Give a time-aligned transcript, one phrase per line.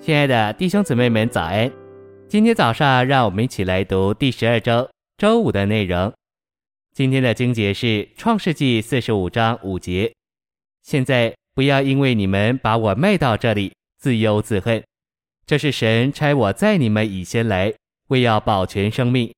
[0.00, 1.70] 亲爱的弟兄姊妹们，早安！
[2.28, 6.12] 今天早上，让我们一起来读第十二周周五的内容。
[6.94, 10.14] 今天的经节是创世纪四十五章五节。
[10.82, 14.82] 现在不要因为你们把我卖到这里，自忧自恨。
[15.44, 17.74] 这是神差我在你们以先来，
[18.06, 19.34] 为要保全生命。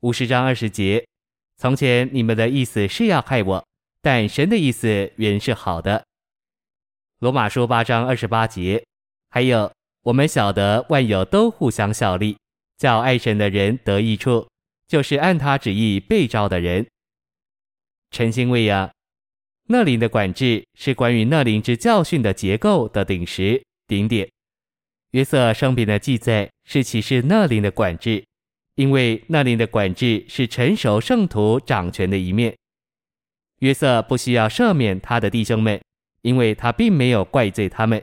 [0.00, 1.04] 五十章二十节。
[1.56, 3.66] 从前你们的意思是要害我，
[4.02, 6.04] 但神的意思原是好的。
[7.20, 8.84] 罗马书八章二十八节。
[9.36, 9.70] 还有，
[10.04, 12.38] 我们晓得万有都互相效力，
[12.78, 14.48] 叫爱神的人得益处，
[14.88, 16.86] 就是按他旨意被召的人。
[18.10, 18.90] 晨星喂养，
[19.68, 24.26] 乐灵的管制是关于那灵之教训的结构的顶石顶点。
[25.10, 28.24] 约瑟生平的记载是启示那灵的管制，
[28.76, 32.56] 因为那灵的管制是成熟圣徒掌权的一面。
[33.58, 35.78] 约瑟不需要赦免他的弟兄们，
[36.22, 38.02] 因为他并没有怪罪他们。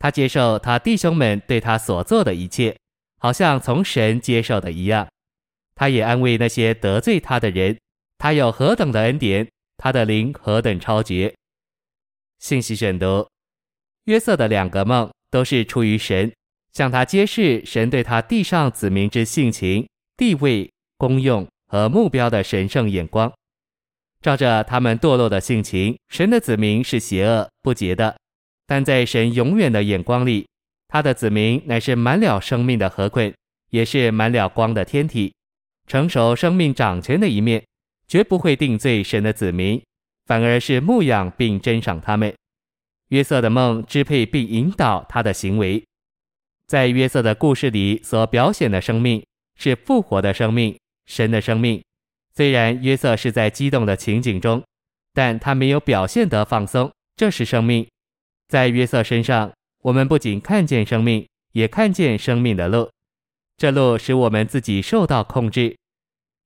[0.00, 2.74] 他接受他弟兄们对他所做的一切，
[3.18, 5.06] 好像从神接受的一样。
[5.74, 7.76] 他也安慰那些得罪他的人。
[8.18, 11.34] 他有何等的恩典，他的灵何等超绝。
[12.38, 13.28] 信息选读：
[14.04, 16.32] 约瑟的两个梦都是出于神，
[16.72, 23.30] 向他揭示神对他地上子民之性情、地位、功用和目标的神圣眼光。
[24.22, 28.19] 照着他们堕落的性情，神的子民是邪恶不洁的。
[28.70, 30.46] 但在神永远的眼光里，
[30.86, 33.34] 他的子民乃是满了生命的河捆，
[33.70, 35.34] 也是满了光的天体，
[35.88, 37.64] 成熟生命掌权的一面，
[38.06, 39.82] 绝不会定罪神的子民，
[40.26, 42.32] 反而是牧养并珍赏他们。
[43.08, 45.84] 约瑟的梦支配并引导他的行为，
[46.68, 49.20] 在约瑟的故事里所表现的生命
[49.56, 51.82] 是复活的生命，神的生命。
[52.36, 54.62] 虽然约瑟是在激动的情景中，
[55.12, 57.84] 但他没有表现得放松，这是生命。
[58.50, 62.90] 在约瑟身上，我们不仅看见生命，也看见生命的路。
[63.56, 65.76] 这路使我们自己受到控制。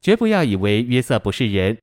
[0.00, 1.76] 绝不要以为约瑟不是人，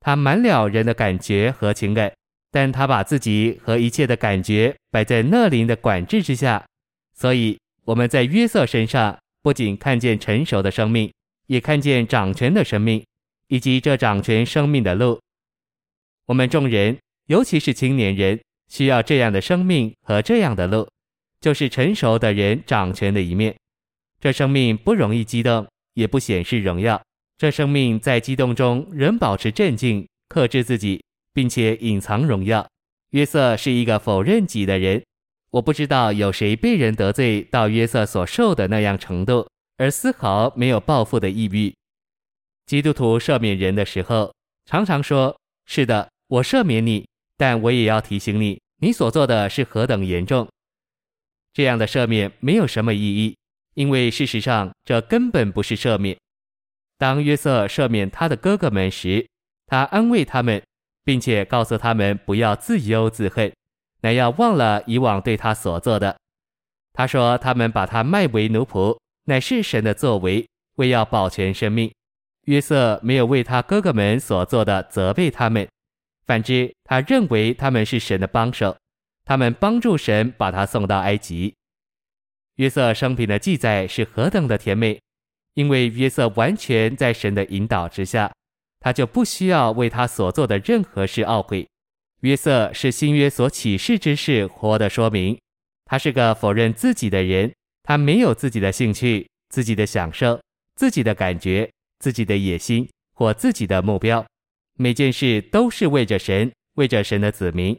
[0.00, 2.12] 他满了人的感觉和情感，
[2.50, 6.66] 但他把自己和一切的感觉摆在乐灵的管制之下。
[7.14, 11.12] 所以我们在约瑟身上不仅看见成熟的生命，
[11.46, 13.04] 也看见掌权的生命，
[13.46, 15.20] 以及这掌权生命的路。
[16.26, 18.40] 我们众人，尤其是青年人。
[18.70, 20.88] 需要这样的生命和这样的路，
[21.40, 23.54] 就是成熟的人掌权的一面。
[24.20, 27.02] 这生命不容易激动，也不显示荣耀。
[27.36, 32.66] 这生命在激动中仍保持镇静，克制自己，并且隐藏荣耀。
[33.10, 35.02] 约瑟是一个否认己的人。
[35.50, 39.48] 我不知道有谁被人得罪到约瑟所受的那样程度，
[39.78, 41.74] 而丝毫没有报复的意欲。
[42.66, 44.32] 基督徒赦免人的时候，
[44.66, 45.36] 常常说
[45.66, 47.08] ：“是的，我赦免你。”
[47.40, 50.46] 但我也要提醒你，你所做的是何等严重。
[51.54, 53.34] 这样的赦免没有什么意义，
[53.72, 56.14] 因为事实上这根本不是赦免。
[56.98, 59.26] 当约瑟赦免他的哥哥们时，
[59.66, 60.62] 他安慰他们，
[61.02, 63.50] 并且告诉他们不要自忧自恨，
[64.02, 66.14] 乃要忘了以往对他所做的。
[66.92, 71.90] 他说他们把他卖为奴仆，乃是神的作为，为要保全生命。
[72.44, 75.66] 约瑟没有为他哥哥们所做的责备他们。
[76.30, 78.76] 反之，他认为他们是神的帮手，
[79.24, 81.52] 他们帮助神把他送到埃及。
[82.54, 85.00] 约瑟生平的记载是何等的甜美，
[85.54, 88.32] 因为约瑟完全在神的引导之下，
[88.78, 91.66] 他就不需要为他所做的任何事懊悔。
[92.20, 95.36] 约瑟是新约所启示之事活的说明，
[95.86, 97.52] 他是个否认自己的人，
[97.82, 100.40] 他没有自己的兴趣、自己的享受、
[100.76, 101.68] 自己的感觉、
[101.98, 104.24] 自己的野心或自己的目标。
[104.82, 107.78] 每件事都是为着神，为着神的子民。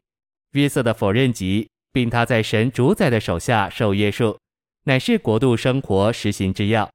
[0.51, 4.38] 约瑟的否认己，并他在神主宰的手下受约束，
[4.84, 6.88] 乃是国度生活实行之要。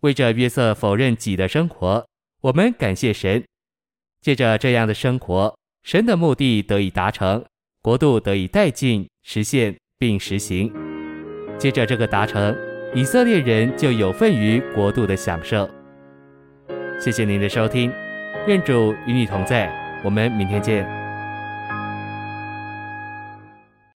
[0.00, 2.04] 为着约瑟否认己的生活，
[2.40, 3.44] 我们感谢神。
[4.20, 7.44] 借着这样的生活，神的目的得以达成，
[7.80, 10.68] 国度得以带进、实现并实行。
[11.60, 12.58] 接着这个达成，
[12.92, 15.70] 以色列人就有份于国度的享受。
[16.98, 17.92] 谢谢您的收听。
[18.46, 19.70] 愿主与你同在，
[20.02, 21.01] 我们明天见。